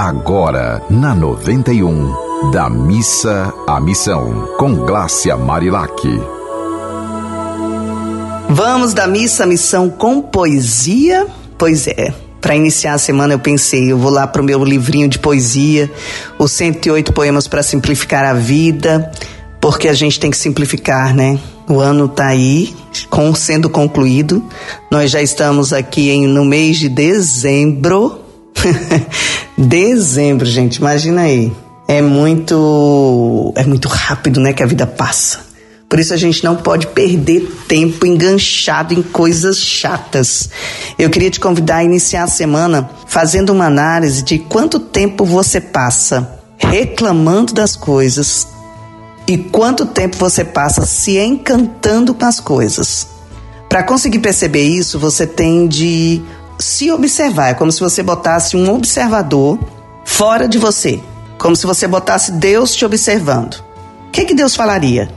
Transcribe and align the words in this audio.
Agora, 0.00 0.80
na 0.88 1.12
91, 1.12 2.52
da 2.52 2.70
missa 2.70 3.52
à 3.66 3.80
missão, 3.80 4.48
com 4.56 4.76
Glácia 4.76 5.36
Marilac. 5.36 5.92
Vamos 8.48 8.94
da 8.94 9.08
missa 9.08 9.42
à 9.42 9.46
missão 9.46 9.90
com 9.90 10.22
poesia? 10.22 11.26
Pois 11.58 11.88
é. 11.88 12.14
Para 12.40 12.54
iniciar 12.54 12.94
a 12.94 12.98
semana 12.98 13.34
eu 13.34 13.40
pensei, 13.40 13.90
eu 13.90 13.98
vou 13.98 14.12
lá 14.12 14.24
pro 14.24 14.44
meu 14.44 14.62
livrinho 14.64 15.08
de 15.08 15.18
poesia, 15.18 15.90
os 16.38 16.52
108 16.52 17.12
poemas 17.12 17.48
para 17.48 17.64
simplificar 17.64 18.24
a 18.24 18.34
vida, 18.34 19.10
porque 19.60 19.88
a 19.88 19.94
gente 19.94 20.20
tem 20.20 20.30
que 20.30 20.38
simplificar, 20.38 21.12
né? 21.12 21.40
O 21.68 21.80
ano 21.80 22.06
tá 22.06 22.28
aí, 22.28 22.72
com, 23.10 23.34
sendo 23.34 23.68
concluído. 23.68 24.44
Nós 24.92 25.10
já 25.10 25.20
estamos 25.20 25.72
aqui 25.72 26.08
em, 26.08 26.28
no 26.28 26.44
mês 26.44 26.76
de 26.76 26.88
dezembro. 26.88 28.20
dezembro, 29.58 30.46
gente, 30.46 30.76
imagina 30.76 31.22
aí. 31.22 31.52
É 31.86 32.00
muito 32.00 33.52
é 33.56 33.64
muito 33.64 33.88
rápido, 33.88 34.40
né, 34.40 34.52
que 34.52 34.62
a 34.62 34.66
vida 34.66 34.86
passa. 34.86 35.48
Por 35.88 35.98
isso 35.98 36.12
a 36.12 36.18
gente 36.18 36.44
não 36.44 36.54
pode 36.54 36.86
perder 36.88 37.50
tempo 37.66 38.04
enganchado 38.06 38.92
em 38.92 39.02
coisas 39.02 39.56
chatas. 39.56 40.50
Eu 40.98 41.08
queria 41.08 41.30
te 41.30 41.40
convidar 41.40 41.76
a 41.76 41.84
iniciar 41.84 42.24
a 42.24 42.28
semana 42.28 42.90
fazendo 43.06 43.50
uma 43.50 43.66
análise 43.66 44.22
de 44.22 44.38
quanto 44.38 44.78
tempo 44.78 45.24
você 45.24 45.60
passa 45.60 46.38
reclamando 46.58 47.54
das 47.54 47.74
coisas 47.74 48.46
e 49.26 49.38
quanto 49.38 49.86
tempo 49.86 50.16
você 50.16 50.44
passa 50.44 50.84
se 50.84 51.16
encantando 51.16 52.12
com 52.12 52.24
as 52.24 52.38
coisas. 52.38 53.06
Para 53.68 53.82
conseguir 53.82 54.18
perceber 54.18 54.62
isso, 54.62 54.98
você 54.98 55.26
tem 55.26 55.66
de 55.66 56.22
se 56.58 56.90
observar. 56.90 57.50
É 57.50 57.54
como 57.54 57.72
se 57.72 57.80
você 57.80 58.02
botasse 58.02 58.56
um 58.56 58.72
observador 58.72 59.58
fora 60.04 60.48
de 60.48 60.58
você, 60.58 61.00
como 61.38 61.54
se 61.54 61.66
você 61.66 61.86
botasse 61.86 62.32
Deus 62.32 62.74
te 62.74 62.84
observando. 62.84 63.62
O 64.08 64.10
que, 64.10 64.24
que 64.24 64.34
Deus 64.34 64.56
falaria? 64.56 65.08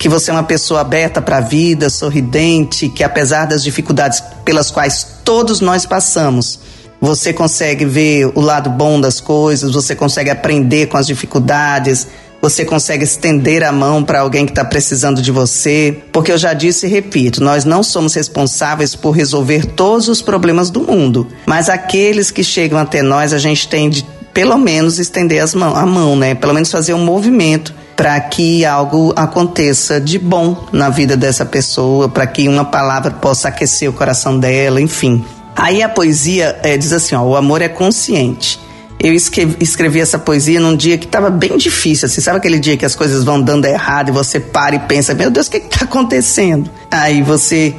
que 0.00 0.08
você 0.08 0.30
é 0.30 0.32
uma 0.32 0.42
pessoa 0.42 0.80
aberta 0.80 1.20
para 1.20 1.36
a 1.36 1.40
vida, 1.42 1.90
sorridente, 1.90 2.88
que 2.88 3.04
apesar 3.04 3.44
das 3.44 3.62
dificuldades 3.62 4.22
pelas 4.46 4.70
quais 4.70 5.06
todos 5.22 5.60
nós 5.60 5.84
passamos, 5.84 6.58
você 6.98 7.34
consegue 7.34 7.84
ver 7.84 8.32
o 8.34 8.40
lado 8.40 8.70
bom 8.70 8.98
das 8.98 9.20
coisas, 9.20 9.74
você 9.74 9.94
consegue 9.94 10.30
aprender 10.30 10.86
com 10.86 10.96
as 10.96 11.06
dificuldades, 11.06 12.06
você 12.40 12.64
consegue 12.64 13.04
estender 13.04 13.62
a 13.62 13.72
mão 13.72 14.02
para 14.02 14.20
alguém 14.20 14.46
que 14.46 14.52
está 14.52 14.64
precisando 14.64 15.20
de 15.20 15.30
você. 15.30 16.02
Porque 16.12 16.32
eu 16.32 16.38
já 16.38 16.54
disse 16.54 16.86
e 16.86 16.88
repito, 16.88 17.42
nós 17.42 17.64
não 17.64 17.82
somos 17.82 18.14
responsáveis 18.14 18.94
por 18.94 19.10
resolver 19.10 19.66
todos 19.66 20.08
os 20.08 20.22
problemas 20.22 20.70
do 20.70 20.80
mundo, 20.80 21.26
mas 21.46 21.68
aqueles 21.68 22.30
que 22.30 22.42
chegam 22.42 22.78
até 22.78 23.02
nós, 23.02 23.32
a 23.32 23.38
gente 23.38 23.68
tem 23.68 23.90
de 23.90 24.04
pelo 24.32 24.56
menos 24.56 24.98
estender 24.98 25.42
as 25.42 25.54
mão, 25.54 25.74
a 25.74 25.84
mão, 25.84 26.16
né? 26.16 26.34
Pelo 26.34 26.54
menos 26.54 26.70
fazer 26.70 26.94
um 26.94 27.04
movimento 27.04 27.74
para 27.96 28.18
que 28.20 28.64
algo 28.64 29.12
aconteça 29.14 30.00
de 30.00 30.18
bom 30.18 30.66
na 30.72 30.88
vida 30.88 31.16
dessa 31.16 31.44
pessoa, 31.44 32.08
para 32.08 32.26
que 32.26 32.48
uma 32.48 32.64
palavra 32.64 33.10
possa 33.10 33.48
aquecer 33.48 33.90
o 33.90 33.92
coração 33.92 34.38
dela, 34.38 34.80
enfim. 34.80 35.22
Aí 35.54 35.82
a 35.82 35.88
poesia 35.88 36.58
é, 36.62 36.76
diz 36.78 36.92
assim: 36.92 37.14
ó, 37.14 37.22
o 37.22 37.36
amor 37.36 37.60
é 37.60 37.68
consciente. 37.68 38.58
Eu 39.02 39.14
escrevi, 39.14 39.98
essa 39.98 40.18
poesia 40.18 40.60
num 40.60 40.76
dia 40.76 40.98
que 40.98 41.06
estava 41.06 41.30
bem 41.30 41.56
difícil, 41.56 42.06
assim, 42.06 42.20
sabe 42.20 42.36
aquele 42.36 42.58
dia 42.58 42.76
que 42.76 42.84
as 42.84 42.94
coisas 42.94 43.24
vão 43.24 43.40
dando 43.40 43.64
errado 43.64 44.10
e 44.10 44.12
você 44.12 44.38
para 44.38 44.74
e 44.74 44.78
pensa, 44.80 45.14
meu 45.14 45.30
Deus, 45.30 45.46
o 45.46 45.50
que 45.50 45.56
está 45.56 45.86
acontecendo? 45.86 46.70
Aí 46.90 47.22
você 47.22 47.74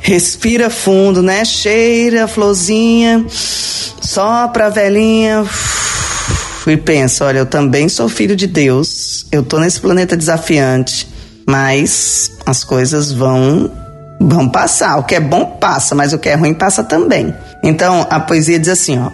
respira 0.00 0.68
fundo, 0.68 1.22
né? 1.22 1.44
Cheira 1.46 2.24
a 2.24 2.28
florzinha, 2.28 3.24
sopra 3.30 4.66
a 4.66 4.70
velhinha 4.70 5.46
e 6.66 6.76
pensa, 6.76 7.24
olha, 7.24 7.38
eu 7.38 7.46
também 7.46 7.88
sou 7.88 8.06
filho 8.10 8.36
de 8.36 8.46
Deus 8.46 9.18
eu 9.30 9.42
tô 9.42 9.58
nesse 9.58 9.80
planeta 9.80 10.16
desafiante, 10.16 11.08
mas 11.46 12.32
as 12.46 12.64
coisas 12.64 13.12
vão 13.12 13.70
vão 14.20 14.48
passar. 14.48 14.96
O 14.98 15.04
que 15.04 15.14
é 15.14 15.20
bom 15.20 15.44
passa, 15.60 15.94
mas 15.94 16.12
o 16.12 16.18
que 16.18 16.28
é 16.28 16.34
ruim 16.34 16.54
passa 16.54 16.82
também. 16.82 17.34
Então 17.62 18.06
a 18.10 18.18
poesia 18.18 18.58
diz 18.58 18.70
assim, 18.70 18.98
ó: 18.98 19.10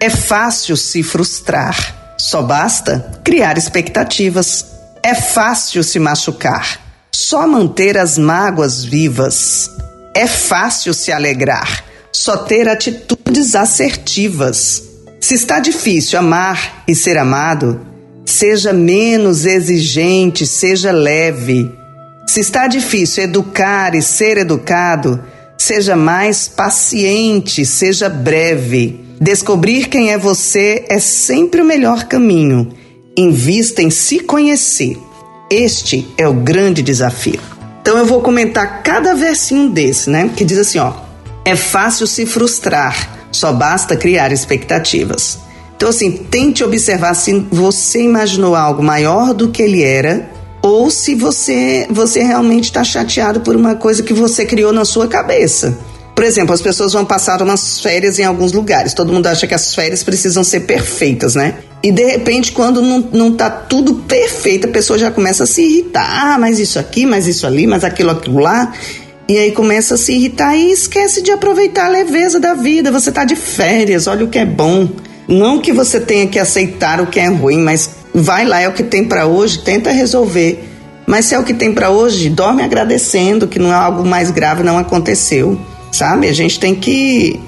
É 0.00 0.10
fácil 0.10 0.76
se 0.76 1.02
frustrar, 1.02 2.14
só 2.18 2.42
basta 2.42 3.20
criar 3.24 3.56
expectativas. 3.56 4.66
É 5.02 5.14
fácil 5.14 5.82
se 5.82 5.98
machucar, 5.98 6.80
só 7.12 7.46
manter 7.46 7.98
as 7.98 8.18
mágoas 8.18 8.84
vivas. 8.84 9.70
É 10.14 10.26
fácil 10.26 10.94
se 10.94 11.12
alegrar, 11.12 11.84
só 12.12 12.36
ter 12.36 12.68
atitudes 12.68 13.54
assertivas. 13.54 14.82
Se 15.20 15.34
está 15.34 15.58
difícil 15.58 16.18
amar 16.18 16.84
e 16.86 16.94
ser 16.94 17.16
amado, 17.18 17.94
Seja 18.24 18.72
menos 18.72 19.44
exigente, 19.44 20.46
seja 20.46 20.90
leve. 20.90 21.70
Se 22.26 22.40
está 22.40 22.66
difícil 22.66 23.24
educar 23.24 23.94
e 23.94 24.00
ser 24.00 24.38
educado, 24.38 25.22
seja 25.64 25.96
mais 25.96 26.46
paciente, 26.46 27.64
seja 27.64 28.08
breve. 28.08 29.00
Descobrir 29.18 29.88
quem 29.88 30.12
é 30.12 30.18
você 30.18 30.84
é 30.88 30.98
sempre 30.98 31.62
o 31.62 31.64
melhor 31.64 32.04
caminho. 32.04 32.68
Invista 33.16 33.82
em 33.82 33.88
se 33.88 34.20
conhecer. 34.20 34.98
Este 35.50 36.06
é 36.18 36.28
o 36.28 36.34
grande 36.34 36.82
desafio. 36.82 37.40
Então 37.80 37.96
eu 37.96 38.04
vou 38.04 38.20
comentar 38.20 38.82
cada 38.82 39.14
versinho 39.14 39.70
desse, 39.70 40.10
né? 40.10 40.30
Que 40.36 40.44
diz 40.44 40.58
assim, 40.58 40.78
ó: 40.78 40.92
É 41.44 41.56
fácil 41.56 42.06
se 42.06 42.26
frustrar, 42.26 43.26
só 43.32 43.52
basta 43.52 43.96
criar 43.96 44.32
expectativas. 44.32 45.38
Então, 45.76 45.88
assim, 45.88 46.10
tente 46.12 46.62
observar 46.62 47.14
se 47.14 47.32
você 47.50 48.02
imaginou 48.02 48.54
algo 48.54 48.82
maior 48.82 49.34
do 49.34 49.50
que 49.50 49.62
ele 49.62 49.82
era 49.82 50.30
ou 50.64 50.88
se 50.88 51.14
você, 51.14 51.86
você 51.90 52.22
realmente 52.22 52.64
está 52.64 52.82
chateado 52.82 53.40
por 53.40 53.54
uma 53.54 53.74
coisa 53.74 54.02
que 54.02 54.14
você 54.14 54.46
criou 54.46 54.72
na 54.72 54.86
sua 54.86 55.06
cabeça. 55.06 55.76
Por 56.14 56.24
exemplo, 56.24 56.54
as 56.54 56.62
pessoas 56.62 56.94
vão 56.94 57.04
passar 57.04 57.42
umas 57.42 57.80
férias 57.80 58.18
em 58.18 58.24
alguns 58.24 58.50
lugares. 58.52 58.94
Todo 58.94 59.12
mundo 59.12 59.26
acha 59.26 59.46
que 59.46 59.52
as 59.52 59.74
férias 59.74 60.02
precisam 60.02 60.42
ser 60.42 60.60
perfeitas, 60.60 61.34
né? 61.34 61.56
E 61.82 61.92
de 61.92 62.02
repente, 62.02 62.52
quando 62.52 62.80
não, 62.80 63.00
não 63.12 63.32
tá 63.32 63.50
tudo 63.50 63.94
perfeito, 63.94 64.66
a 64.66 64.70
pessoa 64.70 64.98
já 64.98 65.10
começa 65.10 65.44
a 65.44 65.46
se 65.46 65.60
irritar. 65.60 66.08
Ah, 66.08 66.38
mas 66.38 66.58
isso 66.58 66.78
aqui, 66.78 67.04
mas 67.04 67.26
isso 67.26 67.46
ali, 67.46 67.66
mas 67.66 67.84
aquilo, 67.84 68.12
aquilo 68.12 68.38
lá. 68.38 68.72
E 69.28 69.36
aí 69.36 69.52
começa 69.52 69.96
a 69.96 69.98
se 69.98 70.14
irritar 70.14 70.56
e 70.56 70.72
esquece 70.72 71.20
de 71.20 71.30
aproveitar 71.30 71.86
a 71.86 71.90
leveza 71.90 72.40
da 72.40 72.54
vida. 72.54 72.90
Você 72.90 73.12
tá 73.12 73.26
de 73.26 73.36
férias, 73.36 74.06
olha 74.06 74.24
o 74.24 74.28
que 74.28 74.38
é 74.38 74.46
bom. 74.46 74.88
Não 75.28 75.60
que 75.60 75.74
você 75.74 76.00
tenha 76.00 76.26
que 76.26 76.38
aceitar 76.38 77.02
o 77.02 77.06
que 77.06 77.20
é 77.20 77.26
ruim, 77.26 77.58
mas 77.58 78.03
vai 78.14 78.44
lá, 78.44 78.60
é 78.60 78.68
o 78.68 78.72
que 78.72 78.84
tem 78.84 79.04
para 79.04 79.26
hoje, 79.26 79.58
tenta 79.58 79.90
resolver. 79.90 80.70
Mas 81.06 81.26
se 81.26 81.34
é 81.34 81.38
o 81.38 81.42
que 81.42 81.52
tem 81.52 81.74
para 81.74 81.90
hoje, 81.90 82.30
dorme 82.30 82.62
agradecendo 82.62 83.48
que 83.48 83.58
não 83.58 83.70
é 83.70 83.76
algo 83.76 84.06
mais 84.06 84.30
grave 84.30 84.62
não 84.62 84.78
aconteceu, 84.78 85.58
sabe? 85.92 86.28
A 86.28 86.32
gente 86.32 86.58
tem 86.58 86.74
que 86.74 87.40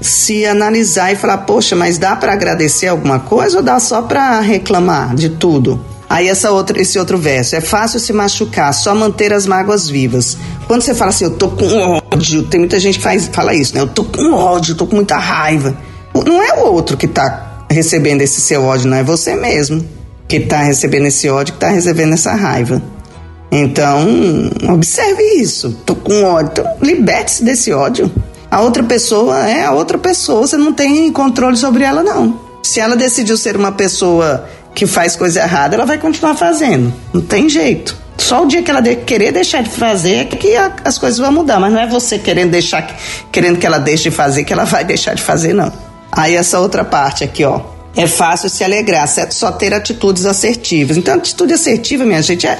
se 0.00 0.44
analisar 0.44 1.12
e 1.12 1.16
falar, 1.16 1.38
poxa, 1.38 1.74
mas 1.74 1.98
dá 1.98 2.14
para 2.14 2.32
agradecer 2.32 2.86
alguma 2.86 3.18
coisa 3.18 3.56
ou 3.56 3.62
dá 3.62 3.80
só 3.80 4.02
para 4.02 4.38
reclamar 4.40 5.14
de 5.14 5.30
tudo? 5.30 5.82
Aí 6.08 6.28
essa 6.28 6.50
outra, 6.52 6.80
esse 6.80 6.98
outro 6.98 7.18
verso, 7.18 7.56
é 7.56 7.60
fácil 7.60 7.98
se 7.98 8.12
machucar, 8.12 8.72
só 8.72 8.94
manter 8.94 9.32
as 9.32 9.46
mágoas 9.46 9.88
vivas. 9.88 10.36
Quando 10.68 10.82
você 10.82 10.94
fala 10.94 11.10
assim, 11.10 11.24
eu 11.24 11.30
tô 11.32 11.48
com 11.48 12.00
ódio, 12.12 12.44
tem 12.44 12.60
muita 12.60 12.78
gente 12.78 12.98
que 12.98 13.02
faz, 13.02 13.28
fala 13.32 13.54
isso, 13.54 13.74
né? 13.74 13.80
Eu 13.80 13.88
tô 13.88 14.04
com 14.04 14.32
ódio, 14.32 14.72
eu 14.72 14.76
tô 14.76 14.86
com 14.86 14.96
muita 14.96 15.16
raiva. 15.16 15.76
Não 16.14 16.42
é 16.42 16.52
o 16.60 16.72
outro 16.72 16.96
que 16.96 17.06
está 17.06 17.53
recebendo 17.74 18.22
esse 18.22 18.40
seu 18.40 18.64
ódio, 18.64 18.88
não 18.88 18.96
é 18.96 19.02
você 19.02 19.34
mesmo 19.34 19.84
que 20.26 20.36
está 20.36 20.62
recebendo 20.62 21.06
esse 21.06 21.28
ódio, 21.28 21.54
que 21.54 21.58
está 21.58 21.68
recebendo 21.68 22.14
essa 22.14 22.32
raiva. 22.32 22.82
Então, 23.52 24.06
observe 24.72 25.22
isso. 25.34 25.76
Tô 25.84 25.94
com 25.94 26.24
ódio. 26.24 26.50
Então, 26.50 26.76
liberte-se 26.80 27.44
desse 27.44 27.72
ódio. 27.72 28.10
A 28.50 28.60
outra 28.60 28.82
pessoa 28.82 29.48
é 29.48 29.64
a 29.64 29.72
outra 29.72 29.98
pessoa, 29.98 30.46
você 30.46 30.56
não 30.56 30.72
tem 30.72 31.10
controle 31.12 31.56
sobre 31.56 31.84
ela, 31.84 32.02
não. 32.02 32.40
Se 32.62 32.80
ela 32.80 32.96
decidiu 32.96 33.36
ser 33.36 33.56
uma 33.56 33.72
pessoa 33.72 34.48
que 34.74 34.86
faz 34.86 35.14
coisa 35.16 35.40
errada, 35.40 35.74
ela 35.74 35.84
vai 35.84 35.98
continuar 35.98 36.34
fazendo. 36.34 36.92
Não 37.12 37.20
tem 37.20 37.48
jeito. 37.48 37.96
Só 38.16 38.42
o 38.44 38.46
dia 38.46 38.62
que 38.62 38.70
ela 38.70 38.80
de, 38.80 38.96
querer 38.96 39.32
deixar 39.32 39.62
de 39.62 39.70
fazer 39.70 40.14
é 40.14 40.24
que 40.24 40.56
a, 40.56 40.72
as 40.84 40.98
coisas 40.98 41.18
vão 41.18 41.32
mudar. 41.32 41.60
Mas 41.60 41.72
não 41.72 41.80
é 41.80 41.86
você 41.86 42.18
querendo 42.18 42.50
deixar, 42.50 42.86
querendo 43.30 43.58
que 43.58 43.66
ela 43.66 43.78
deixe 43.78 44.04
de 44.04 44.10
fazer 44.10 44.44
que 44.44 44.52
ela 44.52 44.64
vai 44.64 44.84
deixar 44.84 45.14
de 45.14 45.22
fazer, 45.22 45.52
não. 45.52 45.72
Aí 46.16 46.34
essa 46.34 46.60
outra 46.60 46.84
parte 46.84 47.24
aqui, 47.24 47.44
ó. 47.44 47.60
É 47.96 48.06
fácil 48.06 48.48
se 48.48 48.64
alegrar, 48.64 49.06
só 49.30 49.52
ter 49.52 49.72
atitudes 49.72 50.26
assertivas. 50.26 50.96
Então, 50.96 51.14
atitude 51.14 51.52
assertiva, 51.52 52.04
minha 52.04 52.20
gente, 52.22 52.46
é, 52.46 52.58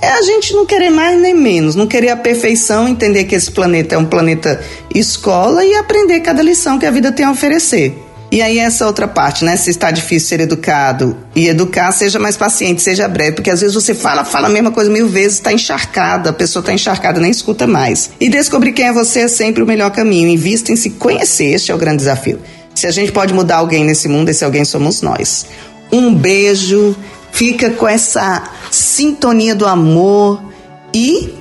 é 0.00 0.08
a 0.08 0.22
gente 0.22 0.52
não 0.52 0.66
querer 0.66 0.90
mais 0.90 1.18
nem 1.18 1.34
menos, 1.34 1.74
não 1.74 1.86
querer 1.86 2.10
a 2.10 2.16
perfeição, 2.16 2.86
entender 2.86 3.24
que 3.24 3.34
esse 3.34 3.50
planeta 3.50 3.94
é 3.94 3.98
um 3.98 4.04
planeta 4.04 4.60
escola 4.94 5.64
e 5.64 5.74
aprender 5.74 6.20
cada 6.20 6.42
lição 6.42 6.78
que 6.78 6.84
a 6.84 6.90
vida 6.90 7.10
tem 7.10 7.24
a 7.24 7.30
oferecer. 7.30 7.98
E 8.30 8.42
aí 8.42 8.58
essa 8.58 8.84
outra 8.86 9.06
parte, 9.06 9.44
né? 9.44 9.56
Se 9.56 9.70
está 9.70 9.90
difícil 9.90 10.28
ser 10.28 10.40
educado 10.40 11.16
e 11.36 11.46
educar, 11.46 11.92
seja 11.92 12.18
mais 12.18 12.36
paciente, 12.36 12.82
seja 12.82 13.06
breve, 13.06 13.32
porque 13.32 13.50
às 13.50 13.60
vezes 13.60 13.74
você 13.74 13.94
fala, 13.94 14.24
fala 14.24 14.48
a 14.48 14.50
mesma 14.50 14.72
coisa 14.72 14.90
mil 14.90 15.08
vezes, 15.08 15.34
está 15.34 15.52
encharcada, 15.52 16.30
a 16.30 16.32
pessoa 16.32 16.60
está 16.60 16.72
encharcada, 16.72 17.20
nem 17.20 17.30
escuta 17.30 17.66
mais. 17.66 18.10
E 18.18 18.28
descobrir 18.28 18.72
quem 18.72 18.86
é 18.86 18.92
você 18.92 19.20
é 19.20 19.28
sempre 19.28 19.62
o 19.62 19.66
melhor 19.66 19.92
caminho. 19.92 20.28
Invista 20.28 20.72
em 20.72 20.76
se 20.76 20.90
conhecer, 20.90 21.54
este 21.54 21.70
é 21.70 21.74
o 21.74 21.78
grande 21.78 21.98
desafio. 21.98 22.40
Se 22.74 22.86
a 22.86 22.90
gente 22.90 23.12
pode 23.12 23.32
mudar 23.32 23.58
alguém 23.58 23.84
nesse 23.84 24.08
mundo, 24.08 24.28
esse 24.28 24.44
alguém 24.44 24.64
somos 24.64 25.00
nós. 25.00 25.46
Um 25.92 26.14
beijo, 26.14 26.96
fica 27.30 27.70
com 27.70 27.86
essa 27.86 28.42
sintonia 28.70 29.54
do 29.54 29.66
amor 29.66 30.42
e 30.92 31.34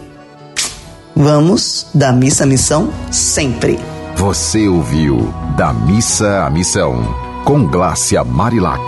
vamos 1.15 1.87
da 1.93 2.11
missa 2.11 2.43
à 2.43 2.47
missão 2.47 2.93
sempre. 3.11 3.79
Você 4.15 4.67
ouviu 4.67 5.33
Da 5.57 5.73
Missa 5.73 6.45
à 6.45 6.49
Missão, 6.49 7.03
com 7.43 7.65
Glácia 7.65 8.23
Marilac. 8.23 8.81